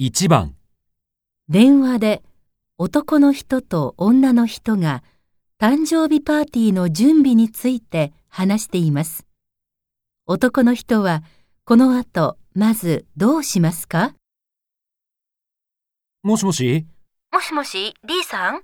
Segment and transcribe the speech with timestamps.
[0.00, 0.56] 1番、
[1.48, 2.22] 電話で
[2.78, 5.04] 男の人と女の人が
[5.60, 9.24] 誕生日パーティーの準備について話しています。
[10.26, 11.22] 男の人は
[11.64, 14.16] この後まずどうしますか？
[16.24, 16.84] もしもし？
[17.32, 18.62] もしもし、リーさん？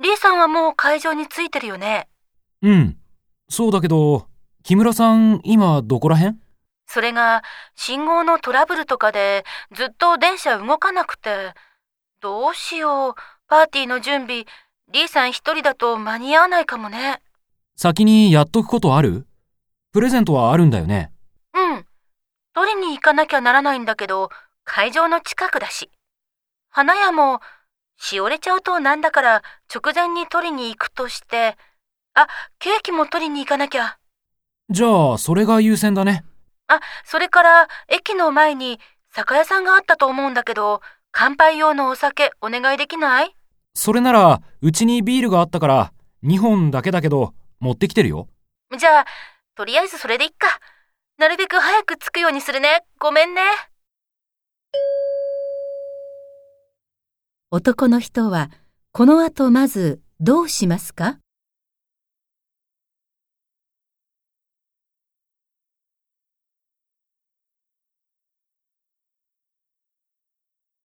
[0.00, 2.08] リーさんはもう会場に着いてるよね。
[2.62, 2.96] うん。
[3.48, 4.28] そうだけど、
[4.62, 6.40] 木村さん、今どこらへん
[6.92, 7.42] それが、
[7.74, 11.54] 信号のトラブルとかで、ずっと電車動かなくて。
[12.20, 13.14] どうしよう。
[13.48, 14.44] パーティーの準備、
[14.90, 17.22] リーさん一人だと間に合わないかもね。
[17.76, 19.26] 先にやっとくことある？
[19.94, 21.10] プレゼントはあるんだよね。
[21.54, 21.86] うん。
[22.52, 24.28] 取りに行かなきゃならないんだけど、
[24.64, 25.90] 会場の近くだし。
[26.68, 27.40] 花屋も、
[27.96, 29.42] しおれちゃうとなんだから
[29.74, 31.56] 直前に取りに行くとして、
[32.12, 33.96] あ、ケーキも取りに行かなきゃ。
[34.68, 36.24] じゃあ、それが優先だね。
[36.74, 43.34] あ、それから駅の前に酒屋さんがあったと思うんだけど、乾杯用のお酒お願いできない？
[43.74, 45.92] それなら、うちにビールがあったから、
[46.24, 48.28] 2本だけだけど、持ってきてるよ。
[48.76, 49.04] じゃあ、
[49.54, 50.46] とりあえずそれでいっか。
[51.18, 52.84] なるべく早く着くようにするね。
[52.98, 53.42] ごめんね。
[57.50, 58.50] 男の人は
[58.92, 61.18] この後まずどうしますか？